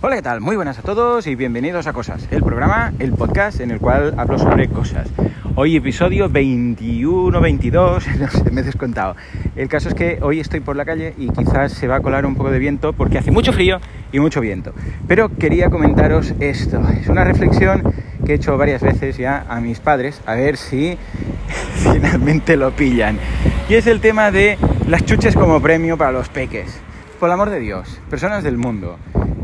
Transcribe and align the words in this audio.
Hola, 0.00 0.16
¿qué 0.16 0.22
tal? 0.22 0.40
Muy 0.40 0.54
buenas 0.54 0.78
a 0.78 0.82
todos 0.82 1.26
y 1.26 1.34
bienvenidos 1.34 1.86
a 1.86 1.92
Cosas, 1.92 2.28
el 2.30 2.42
programa, 2.42 2.92
el 3.00 3.12
podcast 3.12 3.60
en 3.60 3.72
el 3.72 3.80
cual 3.80 4.14
hablo 4.16 4.38
sobre 4.38 4.68
cosas. 4.68 5.08
Hoy 5.56 5.74
episodio 5.74 6.28
21, 6.28 7.40
22, 7.40 8.06
no 8.18 8.28
sé, 8.28 8.50
me 8.52 8.60
he 8.60 8.64
descontado. 8.64 9.16
El 9.56 9.68
caso 9.68 9.88
es 9.88 9.94
que 9.94 10.18
hoy 10.22 10.38
estoy 10.38 10.60
por 10.60 10.76
la 10.76 10.84
calle 10.84 11.14
y 11.18 11.30
quizás 11.30 11.72
se 11.72 11.88
va 11.88 11.96
a 11.96 12.00
colar 12.00 12.26
un 12.26 12.36
poco 12.36 12.50
de 12.50 12.60
viento 12.60 12.92
porque 12.92 13.18
hace 13.18 13.32
mucho 13.32 13.52
frío 13.52 13.80
y 14.12 14.20
mucho 14.20 14.40
viento. 14.40 14.72
Pero 15.08 15.30
quería 15.36 15.68
comentaros 15.68 16.32
esto. 16.38 16.80
Es 17.00 17.08
una 17.08 17.24
reflexión 17.24 17.82
que 18.24 18.32
he 18.32 18.34
hecho 18.36 18.56
varias 18.56 18.82
veces 18.82 19.16
ya 19.16 19.46
a 19.48 19.60
mis 19.60 19.80
padres, 19.80 20.20
a 20.26 20.34
ver 20.34 20.56
si 20.56 20.96
finalmente 21.74 22.56
lo 22.56 22.70
pillan. 22.70 23.18
Y 23.68 23.74
es 23.74 23.86
el 23.88 24.00
tema 24.00 24.30
de 24.30 24.58
las 24.86 25.04
chuches 25.04 25.34
como 25.34 25.60
premio 25.60 25.98
para 25.98 26.12
los 26.12 26.28
peques. 26.28 26.80
Por 27.18 27.28
el 27.28 27.32
amor 27.32 27.50
de 27.50 27.58
Dios, 27.58 28.00
personas 28.08 28.44
del 28.44 28.58
mundo, 28.58 28.96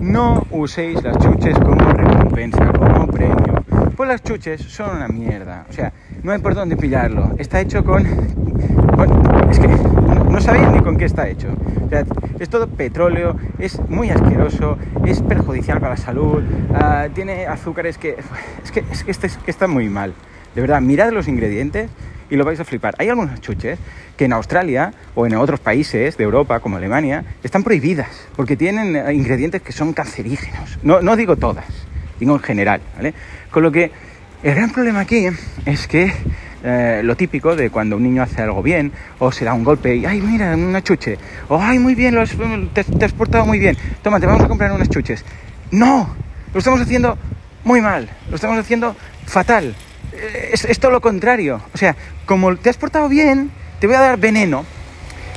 no 0.04 0.46
uséis 0.50 1.02
las 1.02 1.18
chuches 1.18 1.58
como 1.58 1.76
recompensa, 1.92 2.72
como 2.72 3.06
premio. 3.08 3.64
Pues 3.96 4.08
las 4.08 4.22
chuches 4.22 4.60
son 4.60 4.96
una 4.96 5.08
mierda. 5.08 5.64
O 5.68 5.72
sea, 5.72 5.92
no 6.22 6.32
hay 6.32 6.38
por 6.38 6.54
dónde 6.54 6.76
pillarlo. 6.76 7.30
Está 7.38 7.60
hecho 7.60 7.84
con... 7.84 8.06
es 9.50 9.58
que 9.58 9.68
no, 9.68 10.40
sabéis 10.40 10.68
ni 10.68 10.80
con 10.80 10.96
qué 10.98 11.06
está 11.06 11.26
hecho. 11.28 11.48
O 11.86 11.88
sea, 11.88 12.04
es 12.38 12.48
todo 12.48 12.66
petróleo, 12.68 13.36
es 13.58 13.80
muy 13.88 14.10
asqueroso, 14.10 14.76
es 15.06 15.22
perjudicial 15.22 15.80
para 15.80 15.92
la 15.92 15.96
salud, 15.96 16.42
ah, 16.74 17.06
tiene 17.14 17.46
azúcares 17.46 17.96
que... 17.96 18.16
Es 18.62 18.70
que, 18.72 18.80
es 18.90 19.04
que, 19.04 19.10
este- 19.10 19.26
es 19.28 19.36
que 19.38 19.50
está 19.50 19.66
muy 19.68 19.88
mal. 19.88 20.12
De 20.54 20.60
verdad, 20.60 20.80
mirad 20.82 21.12
los 21.12 21.28
ingredientes 21.28 21.88
y 22.34 22.36
lo 22.36 22.44
vais 22.44 22.58
a 22.58 22.64
flipar. 22.64 22.94
Hay 22.98 23.08
algunas 23.08 23.40
chuches 23.40 23.78
que 24.16 24.24
en 24.24 24.32
Australia 24.32 24.92
o 25.14 25.24
en 25.26 25.34
otros 25.36 25.60
países 25.60 26.16
de 26.16 26.24
Europa, 26.24 26.58
como 26.60 26.76
Alemania, 26.76 27.24
están 27.44 27.62
prohibidas 27.62 28.08
porque 28.36 28.56
tienen 28.56 28.96
eh, 28.96 29.14
ingredientes 29.14 29.62
que 29.62 29.72
son 29.72 29.92
cancerígenos. 29.92 30.78
No, 30.82 31.00
no 31.00 31.14
digo 31.16 31.36
todas, 31.36 31.64
digo 32.18 32.34
en 32.34 32.42
general, 32.42 32.80
¿vale? 32.96 33.14
Con 33.50 33.62
lo 33.62 33.70
que 33.70 33.92
el 34.42 34.54
gran 34.54 34.70
problema 34.70 35.00
aquí 35.00 35.28
es 35.64 35.86
que 35.86 36.12
eh, 36.64 37.02
lo 37.04 37.16
típico 37.16 37.54
de 37.54 37.70
cuando 37.70 37.96
un 37.96 38.02
niño 38.02 38.22
hace 38.22 38.42
algo 38.42 38.62
bien 38.62 38.90
o 39.20 39.30
se 39.30 39.44
da 39.44 39.54
un 39.54 39.62
golpe 39.62 39.94
y, 39.94 40.04
ay, 40.04 40.20
mira, 40.20 40.54
una 40.56 40.82
chuche, 40.82 41.16
o, 41.48 41.60
ay, 41.60 41.78
muy 41.78 41.94
bien, 41.94 42.14
lo 42.16 42.20
has- 42.22 42.34
te, 42.74 42.82
te 42.84 43.04
has 43.04 43.12
portado 43.12 43.46
muy 43.46 43.58
bien, 43.60 43.76
toma, 44.02 44.18
te 44.18 44.26
vamos 44.26 44.42
a 44.42 44.48
comprar 44.48 44.72
unas 44.72 44.88
chuches. 44.88 45.24
No, 45.70 46.14
lo 46.52 46.58
estamos 46.58 46.80
haciendo 46.80 47.16
muy 47.64 47.80
mal, 47.80 48.08
lo 48.28 48.34
estamos 48.36 48.58
haciendo 48.58 48.96
fatal. 49.24 49.74
Eh, 50.14 50.50
Es, 50.52 50.78
todo 50.78 50.92
lo 50.92 51.00
contrario. 51.00 51.60
O 51.74 51.78
sea, 51.78 51.96
como 52.26 52.56
te 52.56 52.70
has 52.70 52.76
portado 52.76 53.08
bien, 53.08 53.50
te 53.80 53.86
voy 53.86 53.96
a 53.96 54.00
dar 54.00 54.18
veneno 54.18 54.64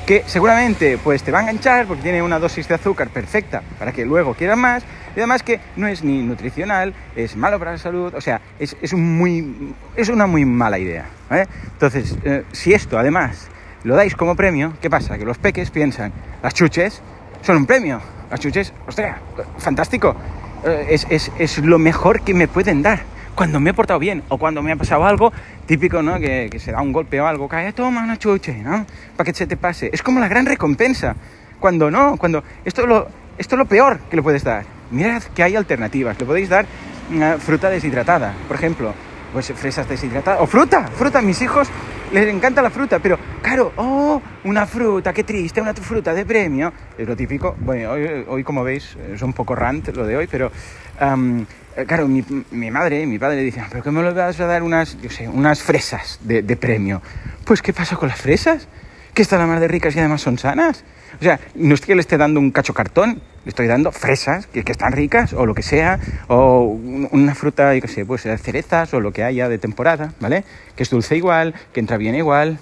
que 0.06 0.24
seguramente 0.26 0.98
pues 0.98 1.22
te 1.22 1.32
va 1.32 1.40
a 1.40 1.42
enganchar 1.42 1.86
porque 1.86 2.04
tiene 2.04 2.22
una 2.22 2.40
dosis 2.40 2.68
de 2.68 2.76
azúcar 2.76 3.10
perfecta 3.10 3.62
para 3.78 3.92
que 3.92 4.06
luego 4.06 4.36
quieras 4.36 4.58
más 4.58 4.84
y 5.18 5.20
además 5.20 5.44
que 5.44 5.60
no 5.76 5.88
es 5.88 6.02
ni 6.02 6.24
nutricional, 6.24 6.94
es 7.16 7.36
malo 7.36 7.60
para 7.60 7.72
la 7.72 7.78
salud, 7.78 8.14
o 8.14 8.22
sea, 8.22 8.40
es, 8.60 8.78
es 8.82 8.94
un 8.94 9.18
muy, 9.18 9.74
es 9.98 10.08
una 10.10 10.28
muy 10.28 10.46
mala 10.46 10.80
idea. 10.80 11.06
¿vale? 11.30 11.48
Entonces, 11.74 12.16
eh, 12.24 12.44
si 12.54 12.74
esto 12.74 12.98
además 12.98 13.50
lo 13.84 13.96
dais 13.96 14.16
como 14.16 14.36
premio, 14.36 14.74
¿qué 14.80 14.90
pasa? 14.90 15.18
Que 15.18 15.26
los 15.26 15.40
peques 15.40 15.72
piensan, 15.72 16.14
las 16.42 16.54
chuches 16.54 17.02
son 17.42 17.58
un 17.58 17.66
premio, 17.66 18.00
las 18.30 18.40
chuches, 18.40 18.72
ostras, 18.88 19.18
fantástico, 19.58 20.16
eh, 20.64 20.86
es, 20.90 21.08
es, 21.10 21.32
es 21.38 21.58
lo 21.58 21.80
mejor 21.80 22.22
que 22.22 22.34
me 22.34 22.48
pueden 22.48 22.82
dar 22.82 23.02
cuando 23.38 23.60
me 23.60 23.70
he 23.70 23.74
portado 23.76 24.00
bien 24.00 24.24
o 24.30 24.40
cuando 24.40 24.64
me 24.64 24.72
ha 24.72 24.76
pasado 24.76 25.06
algo 25.06 25.32
típico, 25.68 26.02
¿no? 26.02 26.20
Que, 26.20 26.50
se 26.58 26.72
da 26.72 26.82
un 26.82 26.92
golpe 26.92 27.22
o 27.22 27.28
algo, 27.28 27.48
cae, 27.48 27.72
toma 27.72 28.04
una 28.04 28.18
chuche, 28.18 28.64
¿no? 28.64 28.84
Para 29.16 29.32
que 29.32 29.38
se 29.38 29.46
te 29.46 29.56
pase. 29.56 29.92
Es 29.94 30.02
como 30.02 30.20
la 30.20 30.28
gran 30.28 30.48
recompensa. 30.48 31.16
Cuando 31.60 31.92
no, 31.92 32.18
cuando 32.18 32.44
esto 32.66 32.82
es 32.82 32.88
lo, 32.88 33.08
esto 33.38 33.54
es 33.54 33.60
lo 33.60 33.66
peor 33.66 34.00
que 34.10 34.16
le 34.16 34.24
puedes 34.24 34.44
dar. 34.44 34.66
Mirad 34.90 35.22
que 35.22 35.44
hay 35.44 35.56
alternativas. 35.56 36.20
Le 36.20 36.26
podéis 36.26 36.50
dar 36.50 36.66
una 37.14 37.38
fruta 37.38 37.70
deshidratada, 37.70 38.34
por 38.48 38.58
ejemplo, 38.58 38.92
pues 39.32 39.54
fresas 39.56 39.88
deshidratadas 39.88 40.42
o 40.42 40.48
fruta, 40.48 40.88
fruta. 40.88 41.22
Mis 41.22 41.40
hijos 41.44 41.68
les 42.12 42.28
encanta 42.28 42.62
la 42.62 42.70
fruta, 42.70 43.00
pero 43.00 43.18
claro, 43.42 43.74
oh, 43.76 44.22
una 44.46 44.66
fruta, 44.66 45.14
qué 45.14 45.24
triste, 45.24 45.62
una 45.62 45.74
fruta 45.74 46.14
de 46.14 46.26
premio. 46.26 46.72
Es 46.98 47.08
lo 47.08 47.16
típico. 47.16 47.56
Bueno, 47.60 47.92
hoy, 47.92 48.26
hoy 48.28 48.44
como 48.44 48.64
veis 48.64 48.98
es 49.14 49.22
un 49.22 49.34
poco 49.34 49.56
rant 49.56 49.90
lo 49.96 50.06
de 50.06 50.18
hoy, 50.18 50.28
pero 50.28 50.52
eh, 51.00 51.86
claro, 51.86 52.08
mi, 52.08 52.72
madre, 52.72 53.06
mi 53.06 53.20
padre 53.20 53.42
dicen, 53.42 53.66
pero 53.70 53.84
¿qué 53.84 53.92
me 53.92 54.02
vas 54.12 54.40
a 54.40 54.46
dar 54.46 54.64
unas, 54.64 55.00
yo 55.02 55.10
sé, 55.10 55.28
unas 55.28 55.62
fresas 55.62 56.20
de, 56.24 56.42
de 56.42 56.56
premio? 56.56 57.02
Pues 57.46 57.62
¿qué 57.62 57.74
pasa 57.74 57.96
con 57.96 58.10
las 58.10 58.20
fresas? 58.20 58.68
Que 59.14 59.22
están 59.22 59.40
la 59.40 59.48
más 59.48 59.60
de 59.60 59.68
ricas 59.68 59.96
y 59.96 60.00
además 60.00 60.22
son 60.22 60.38
sanas. 60.38 60.84
O 61.20 61.24
sea, 61.24 61.40
no 61.56 61.74
es 61.74 61.82
que 61.82 61.96
le 61.96 62.02
esté 62.02 62.18
dando 62.18 62.40
un 62.40 62.52
cacho 62.52 62.74
cartón, 62.74 63.22
le 63.46 63.50
estoy 63.50 63.68
dando 63.68 63.92
fresas 63.92 64.48
que, 64.48 64.64
que 64.64 64.72
están 64.72 64.92
ricas 64.92 65.34
o 65.34 65.46
lo 65.46 65.54
que 65.56 65.64
sea, 65.64 66.00
o 66.28 66.64
un- 66.64 67.08
una 67.12 67.34
fruta, 67.36 67.74
yo 67.74 67.82
qué 67.82 67.88
sé, 67.88 68.06
pues 68.06 68.26
eh, 68.26 68.38
cerezas 68.38 68.94
o 68.94 69.00
lo 69.00 69.12
que 69.12 69.24
haya 69.24 69.48
de 69.50 69.58
temporada, 69.58 70.14
¿vale? 70.20 70.44
Que 70.76 70.84
es 70.84 70.90
dulce 70.90 71.16
igual, 71.16 71.54
que 71.74 71.80
entra 71.80 71.98
bien 71.98 72.16
igual, 72.16 72.60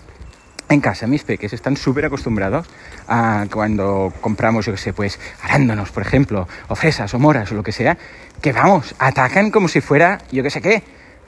en 0.67 0.81
casa 0.81 1.05
mis 1.05 1.23
peques 1.23 1.53
están 1.53 1.77
súper 1.77 2.05
acostumbrados 2.05 2.67
a 3.07 3.45
cuando 3.53 4.11
compramos, 4.21 4.65
yo 4.65 4.71
qué 4.71 4.79
sé, 4.79 4.93
pues 4.93 5.19
arándanos, 5.43 5.91
por 5.91 6.01
ejemplo, 6.01 6.47
o 6.67 6.75
fresas, 6.75 7.13
o 7.13 7.19
moras, 7.19 7.51
o 7.51 7.55
lo 7.55 7.61
que 7.63 7.71
sea, 7.71 7.97
que 8.41 8.51
vamos, 8.51 8.95
atacan 8.97 9.51
como 9.51 9.67
si 9.67 9.81
fuera 9.81 10.17
yo 10.31 10.41
qué 10.43 10.49
sé 10.49 10.61
qué. 10.61 10.81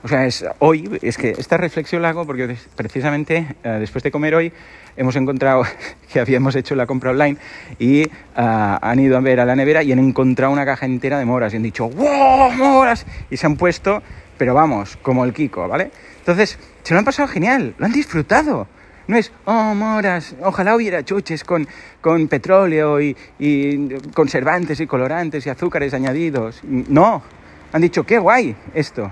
O 0.03 0.07
sea, 0.07 0.25
es, 0.25 0.45
hoy, 0.59 0.99
es 1.01 1.17
que 1.17 1.31
esta 1.37 1.57
reflexión 1.57 2.01
la 2.01 2.09
hago 2.09 2.25
porque 2.25 2.55
precisamente 2.75 3.55
eh, 3.63 3.69
después 3.79 4.03
de 4.03 4.11
comer 4.11 4.35
hoy 4.35 4.53
hemos 4.95 5.15
encontrado 5.15 5.63
que 6.13 6.19
habíamos 6.19 6.55
hecho 6.55 6.75
la 6.75 6.85
compra 6.85 7.11
online 7.11 7.37
y 7.79 8.03
ah, 8.35 8.77
han 8.81 8.99
ido 8.99 9.17
a 9.17 9.21
ver 9.21 9.39
a 9.39 9.45
la 9.45 9.55
nevera 9.55 9.81
y 9.81 9.91
han 9.91 9.99
encontrado 9.99 10.53
una 10.53 10.65
caja 10.65 10.85
entera 10.85 11.17
de 11.17 11.25
moras 11.25 11.53
y 11.53 11.57
han 11.57 11.63
dicho, 11.63 11.89
¡wow, 11.89 12.51
moras! 12.51 13.05
Y 13.31 13.37
se 13.37 13.47
han 13.47 13.57
puesto, 13.57 14.03
pero 14.37 14.53
vamos, 14.53 14.97
como 15.01 15.25
el 15.25 15.33
Kiko, 15.33 15.67
¿vale? 15.67 15.91
Entonces, 16.19 16.59
se 16.83 16.93
lo 16.93 16.99
han 16.99 17.05
pasado 17.05 17.27
genial, 17.27 17.73
lo 17.77 17.85
han 17.85 17.91
disfrutado. 17.91 18.67
No 19.07 19.17
es, 19.17 19.31
oh, 19.45 19.73
moras, 19.73 20.35
ojalá 20.43 20.75
hubiera 20.75 21.03
chuches 21.03 21.43
con, 21.43 21.67
con 22.01 22.27
petróleo 22.27 23.01
y, 23.01 23.15
y 23.39 23.89
conservantes 24.13 24.79
y 24.79 24.85
colorantes 24.85 25.45
y 25.47 25.49
azúcares 25.49 25.93
añadidos. 25.93 26.61
No, 26.63 27.23
han 27.71 27.81
dicho, 27.81 28.03
qué 28.03 28.19
guay 28.19 28.55
esto. 28.73 29.11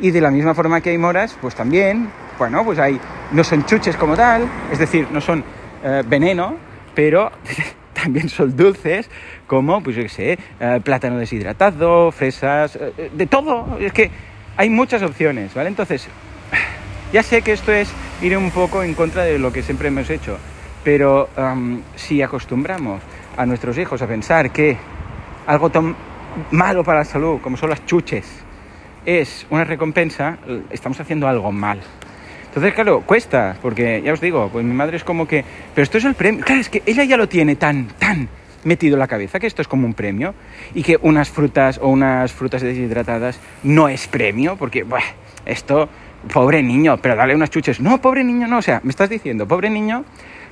Y 0.00 0.10
de 0.10 0.20
la 0.20 0.30
misma 0.30 0.54
forma 0.54 0.80
que 0.80 0.90
hay 0.90 0.98
moras, 0.98 1.36
pues 1.40 1.54
también, 1.54 2.10
bueno, 2.38 2.64
pues 2.64 2.78
hay, 2.78 2.98
no 3.32 3.44
son 3.44 3.64
chuches 3.66 3.96
como 3.96 4.16
tal, 4.16 4.48
es 4.70 4.78
decir, 4.78 5.06
no 5.10 5.20
son 5.20 5.44
eh, 5.84 6.02
veneno, 6.06 6.56
pero 6.94 7.30
también 7.92 8.28
son 8.28 8.56
dulces, 8.56 9.10
como, 9.46 9.82
pues 9.82 9.96
yo 9.96 10.02
qué 10.02 10.08
sé, 10.08 10.38
eh, 10.60 10.80
plátano 10.82 11.18
deshidratado, 11.18 12.10
fresas, 12.10 12.76
eh, 12.76 13.10
de 13.12 13.26
todo. 13.26 13.78
Es 13.78 13.92
que 13.92 14.10
hay 14.56 14.70
muchas 14.70 15.02
opciones, 15.02 15.54
¿vale? 15.54 15.68
Entonces, 15.68 16.08
ya 17.12 17.22
sé 17.22 17.42
que 17.42 17.52
esto 17.52 17.72
es 17.72 17.90
ir 18.22 18.36
un 18.36 18.50
poco 18.50 18.82
en 18.82 18.94
contra 18.94 19.24
de 19.24 19.38
lo 19.38 19.52
que 19.52 19.62
siempre 19.62 19.88
hemos 19.88 20.08
hecho, 20.10 20.38
pero 20.84 21.28
si 21.94 22.22
acostumbramos 22.22 23.02
a 23.36 23.46
nuestros 23.46 23.78
hijos 23.78 24.02
a 24.02 24.06
pensar 24.06 24.50
que 24.50 24.76
algo 25.46 25.70
tan 25.70 25.94
malo 26.50 26.82
para 26.82 27.00
la 27.00 27.04
salud 27.04 27.40
como 27.40 27.56
son 27.56 27.70
las 27.70 27.84
chuches 27.86 28.26
es 29.06 29.46
una 29.50 29.64
recompensa, 29.64 30.38
estamos 30.70 31.00
haciendo 31.00 31.28
algo 31.28 31.52
mal. 31.52 31.80
Entonces, 32.46 32.74
claro, 32.74 33.00
cuesta, 33.00 33.56
porque 33.62 34.02
ya 34.04 34.12
os 34.12 34.20
digo, 34.20 34.50
pues 34.52 34.64
mi 34.64 34.74
madre 34.74 34.96
es 34.98 35.04
como 35.04 35.26
que, 35.26 35.44
pero 35.74 35.82
esto 35.82 35.98
es 35.98 36.04
el 36.04 36.14
premio. 36.14 36.44
Claro, 36.44 36.60
es 36.60 36.68
que 36.68 36.82
ella 36.84 37.02
ya 37.04 37.16
lo 37.16 37.28
tiene 37.28 37.56
tan, 37.56 37.88
tan 37.98 38.28
metido 38.64 38.94
en 38.96 39.00
la 39.00 39.08
cabeza 39.08 39.40
que 39.40 39.46
esto 39.46 39.62
es 39.62 39.68
como 39.68 39.86
un 39.86 39.94
premio 39.94 40.34
y 40.74 40.82
que 40.82 40.98
unas 41.00 41.30
frutas 41.30 41.78
o 41.82 41.88
unas 41.88 42.32
frutas 42.32 42.60
deshidratadas 42.62 43.40
no 43.62 43.88
es 43.88 44.06
premio, 44.06 44.56
porque, 44.56 44.82
buah, 44.82 45.00
esto, 45.46 45.88
pobre 46.32 46.62
niño, 46.62 46.98
pero 46.98 47.16
dale 47.16 47.34
unas 47.34 47.48
chuches. 47.50 47.80
No, 47.80 48.00
pobre 48.02 48.22
niño, 48.22 48.46
no, 48.46 48.58
o 48.58 48.62
sea, 48.62 48.80
me 48.84 48.90
estás 48.90 49.08
diciendo, 49.08 49.48
pobre 49.48 49.70
niño, 49.70 50.04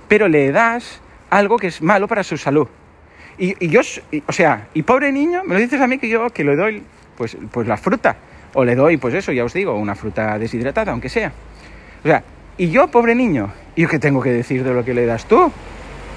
pero 0.09 0.27
le 0.27 0.51
das 0.53 1.03
algo 1.29 1.59
que 1.59 1.67
es 1.67 1.83
malo 1.83 2.09
para 2.09 2.23
su 2.25 2.39
salud. 2.39 2.67
Y, 3.39 3.69
yo, 3.69 3.81
y- 4.11 4.23
o 4.27 4.33
sea, 4.33 4.69
y 4.75 4.83
pobre 4.83 5.13
niño, 5.13 5.43
me 5.45 5.55
lo 5.55 5.61
dices 5.61 5.81
a 5.81 5.87
mí 5.87 5.99
que 5.99 6.09
yo 6.09 6.31
que 6.31 6.45
le 6.45 6.57
doy, 6.57 6.83
pues, 7.17 7.37
pues 7.53 7.69
la 7.69 7.77
fruta. 7.77 8.17
O 8.55 8.65
le 8.65 8.75
doy, 8.75 8.97
pues 8.97 9.15
eso, 9.15 9.33
ya 9.33 9.45
os 9.45 9.53
digo, 9.53 9.75
una 9.75 9.95
fruta 9.95 10.39
deshidratada, 10.39 10.93
aunque 10.93 11.09
sea. 11.09 11.33
O 12.03 12.09
sea, 12.09 12.23
y 12.59 12.71
yo, 12.71 12.89
pobre 12.89 13.15
niño, 13.15 13.51
¿y 13.77 13.87
qué 13.87 13.99
tengo 13.99 14.21
que 14.21 14.31
decir 14.31 14.65
de 14.65 14.75
lo 14.75 14.85
que 14.85 14.95
le 14.95 15.07
das 15.07 15.27
tú? 15.27 15.53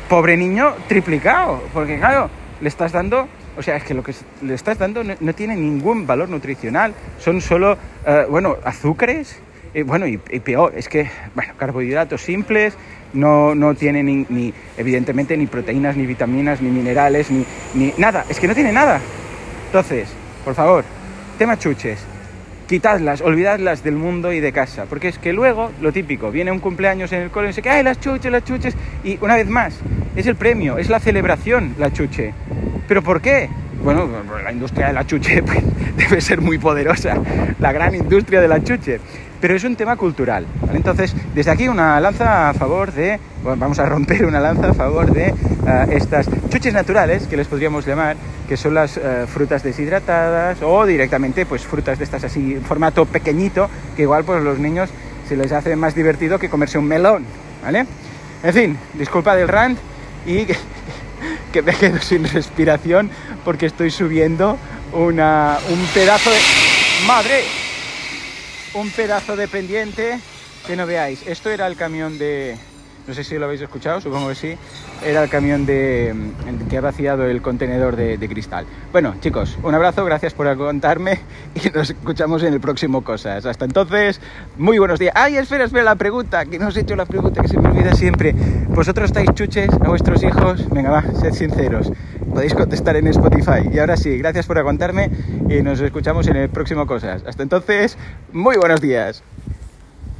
Pobre 0.09 0.35
niño 0.35 0.73
triplicado, 0.87 1.61
porque 1.73 1.97
claro, 1.97 2.29
le 2.59 2.67
estás 2.67 2.91
dando, 2.91 3.27
o 3.57 3.61
sea, 3.61 3.77
es 3.77 3.83
que 3.83 3.93
lo 3.93 4.03
que 4.03 4.13
le 4.41 4.53
estás 4.53 4.77
dando 4.77 5.03
no, 5.03 5.33
tiene 5.33 5.55
ningún 5.55 6.07
valor 6.07 6.29
nutricional, 6.29 6.93
son 7.19 7.39
solo, 7.41 7.77
eh, 8.05 8.25
bueno, 8.29 8.57
azúcares, 8.63 9.39
bueno, 9.85 10.05
y, 10.05 10.19
y 10.29 10.39
peor, 10.39 10.73
es 10.75 10.87
que, 10.87 11.09
bueno, 11.33 11.53
carbohidratos 11.57 12.21
simples, 12.21 12.77
no, 13.13 13.55
no 13.55 13.75
tiene 13.75 14.03
ni, 14.03 14.25
ni, 14.29 14.53
evidentemente, 14.77 15.37
ni 15.37 15.47
proteínas, 15.47 15.95
ni 15.95 16.05
vitaminas, 16.05 16.61
ni 16.61 16.69
minerales, 16.69 17.31
ni, 17.31 17.45
ni 17.73 17.93
nada, 17.97 18.25
es 18.29 18.39
que 18.39 18.47
no 18.47 18.55
tiene 18.55 18.71
nada. 18.71 18.99
Entonces, 19.67 20.09
por 20.43 20.55
favor, 20.55 20.83
tema 21.37 21.57
chuches, 21.57 21.99
quitadlas, 22.67 23.21
olvidadlas 23.21 23.83
del 23.83 23.95
mundo 23.95 24.31
y 24.31 24.39
de 24.39 24.51
casa, 24.51 24.85
porque 24.89 25.07
es 25.07 25.17
que 25.17 25.33
luego, 25.33 25.71
lo 25.81 25.91
típico, 25.91 26.31
viene 26.31 26.51
un 26.51 26.59
cumpleaños 26.59 27.11
en 27.11 27.21
el 27.21 27.29
cole 27.29 27.47
y 27.47 27.49
dice 27.49 27.61
que, 27.61 27.69
ay, 27.69 27.83
las 27.83 27.99
chuches, 27.99 28.31
las 28.31 28.43
chuches, 28.43 28.75
y 29.03 29.17
una 29.21 29.35
vez 29.35 29.47
más, 29.47 29.79
es 30.15 30.27
el 30.27 30.35
premio, 30.35 30.77
es 30.77 30.89
la 30.89 30.99
celebración, 30.99 31.75
la 31.77 31.91
chuche. 31.91 32.33
¿Pero 32.87 33.01
por 33.01 33.21
qué? 33.21 33.49
bueno, 33.83 34.09
la 34.43 34.51
industria 34.51 34.87
de 34.87 34.93
la 34.93 35.05
chuche 35.05 35.43
pues, 35.45 35.59
debe 35.97 36.21
ser 36.21 36.41
muy 36.41 36.57
poderosa, 36.57 37.17
la 37.59 37.71
gran 37.71 37.93
industria 37.93 38.41
de 38.41 38.47
la 38.47 38.63
chuche, 38.63 38.99
pero 39.43 39.57
es 39.57 39.63
un 39.65 39.75
tema 39.75 39.97
cultural. 39.97 40.47
¿vale? 40.61 40.77
Entonces, 40.77 41.13
desde 41.35 41.51
aquí 41.51 41.67
una 41.67 41.99
lanza 41.99 42.47
a 42.47 42.53
favor 42.53 42.93
de, 42.93 43.19
bueno, 43.43 43.57
vamos 43.59 43.77
a 43.77 43.85
romper 43.85 44.25
una 44.25 44.39
lanza 44.39 44.69
a 44.69 44.73
favor 44.73 45.11
de 45.11 45.33
uh, 45.33 45.91
estas 45.91 46.29
chuches 46.47 46.73
naturales, 46.73 47.27
que 47.27 47.35
les 47.35 47.45
podríamos 47.47 47.85
llamar, 47.85 48.15
que 48.47 48.55
son 48.55 48.73
las 48.73 48.95
uh, 48.95 49.27
frutas 49.27 49.61
deshidratadas 49.61 50.59
o 50.61 50.85
directamente 50.85 51.45
pues 51.45 51.63
frutas 51.63 51.97
de 51.97 52.05
estas 52.05 52.23
así 52.23 52.53
en 52.53 52.63
formato 52.63 53.05
pequeñito, 53.05 53.69
que 53.97 54.03
igual 54.03 54.23
pues 54.23 54.41
los 54.41 54.59
niños 54.59 54.89
se 55.27 55.35
les 55.35 55.51
hace 55.51 55.75
más 55.75 55.93
divertido 55.93 56.39
que 56.39 56.47
comerse 56.47 56.77
un 56.77 56.85
melón, 56.85 57.25
¿vale? 57.61 57.85
En 58.43 58.53
fin, 58.53 58.77
disculpa 58.93 59.35
del 59.35 59.49
rant 59.49 59.77
y 60.25 60.45
que, 60.45 60.55
que 61.51 61.61
me 61.61 61.73
quedo 61.73 61.99
sin 61.99 62.23
respiración 62.23 63.09
porque 63.43 63.65
estoy 63.65 63.91
subiendo 63.91 64.57
una, 64.93 65.57
un 65.69 65.85
pedazo 65.93 66.29
de... 66.29 66.37
¡Madre! 67.05 67.62
Un 68.73 68.91
pedazo 68.91 69.35
de 69.35 69.47
pendiente 69.47 70.21
que 70.65 70.75
no 70.75 70.85
veáis. 70.85 71.23
Esto 71.27 71.49
era 71.49 71.67
el 71.67 71.75
camión 71.75 72.17
de... 72.17 72.59
No 73.07 73.13
sé 73.13 73.23
si 73.25 73.37
lo 73.37 73.45
habéis 73.45 73.61
escuchado, 73.61 73.99
supongo 73.99 74.29
que 74.29 74.35
sí. 74.35 74.55
Era 75.05 75.23
el 75.23 75.29
camión 75.29 75.65
de, 75.65 76.15
que 76.69 76.77
ha 76.77 76.81
vaciado 76.81 77.25
el 77.25 77.41
contenedor 77.41 77.97
de, 77.97 78.17
cristal. 78.29 78.65
Bueno, 78.93 79.15
chicos, 79.19 79.57
un 79.61 79.75
abrazo, 79.75 80.05
gracias 80.05 80.33
por 80.33 80.47
aguantarme 80.47 81.19
y 81.55 81.69
nos 81.69 81.89
escuchamos 81.89 82.43
en 82.43 82.53
el 82.53 82.61
próximo 82.61 83.03
Cosas. 83.03 83.45
Hasta 83.45 83.65
entonces, 83.65 84.21
muy 84.57 84.79
buenos 84.79 84.99
días. 84.99 85.13
¡Ay, 85.15 85.35
espera, 85.35 85.65
espera 85.65 85.83
la 85.83 85.95
pregunta! 85.95 86.45
Que 86.45 86.57
no 86.57 86.67
os 86.67 86.77
he 86.77 86.81
hecho 86.81 86.95
la 86.95 87.05
pregunta 87.05 87.41
que 87.41 87.49
se 87.49 87.59
me 87.59 87.69
olvida 87.69 87.93
siempre. 87.93 88.33
¿Vosotros 88.69 89.07
estáis 89.07 89.29
chuches 89.33 89.69
a 89.73 89.89
vuestros 89.89 90.23
hijos? 90.23 90.69
Venga, 90.69 90.89
va, 90.89 91.03
sed 91.19 91.33
sinceros. 91.33 91.91
Podéis 92.33 92.53
contestar 92.53 92.95
en 92.95 93.07
Spotify. 93.07 93.69
Y 93.71 93.79
ahora 93.79 93.97
sí, 93.97 94.17
gracias 94.17 94.45
por 94.47 94.57
aguantarme 94.57 95.11
y 95.49 95.61
nos 95.61 95.81
escuchamos 95.81 96.27
en 96.27 96.37
el 96.37 96.49
próximo 96.49 96.87
Cosas. 96.87 97.23
Hasta 97.27 97.43
entonces, 97.43 97.97
muy 98.31 98.55
buenos 98.55 98.79
días. 98.79 99.23